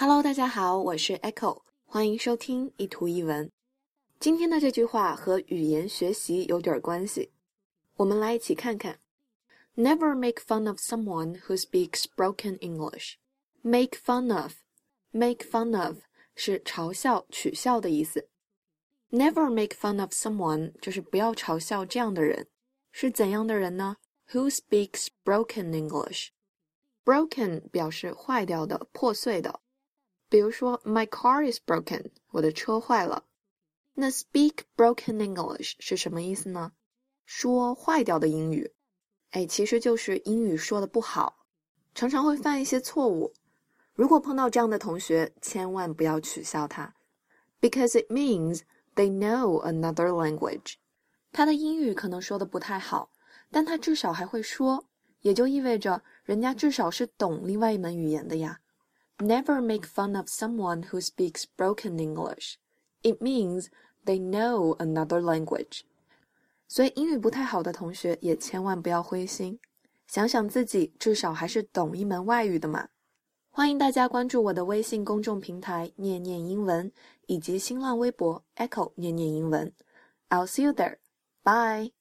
[0.00, 3.50] Hello，大家好，我是 Echo，欢迎收听一图一文。
[4.20, 7.32] 今天的这句话和语言学习有点关系，
[7.96, 9.00] 我们来一起看看。
[9.74, 13.14] Never make fun of someone who speaks broken English.
[13.62, 14.52] Make fun of,
[15.10, 15.96] make fun of
[16.36, 18.28] 是嘲笑、取笑的意思。
[19.10, 22.46] Never make fun of someone 就是不要嘲笑这样的人，
[22.92, 23.96] 是怎样的人呢
[24.30, 26.28] ？Who speaks broken English?
[27.04, 29.58] Broken 表示坏掉的、破碎的。
[30.28, 33.24] 比如说，My car is broken，我的车坏了。
[33.94, 36.72] 那 speak broken English 是什么意思呢？
[37.24, 38.72] 说坏掉的英语，
[39.30, 41.46] 哎，其实就是英语说的不好，
[41.94, 43.32] 常常会犯一些错误。
[43.94, 46.94] 如果碰到这样的同学，千万不要取笑他
[47.60, 48.60] ，because it means
[48.94, 50.74] they know another language。
[51.32, 53.10] 他的英语可能说的不太好，
[53.50, 54.84] 但他至少还会说，
[55.22, 58.60] 也就意味着人家至少是懂另外一门语言的呀。
[59.19, 62.57] Never make fun of someone who speaks broken English.
[63.01, 63.67] It means
[64.05, 65.81] they know another language.
[66.67, 69.59] 所以英语不太好的同学也千万不要灰心，
[70.07, 72.89] 想想自己至少还是懂一门外语的嘛。
[73.49, 76.91] 欢迎大家关注我的微信公众平台“念念英文”
[77.27, 79.71] 以及新浪微博 “Echo 念念英文”。
[80.29, 80.97] I'll see you there.
[81.43, 81.91] Bye.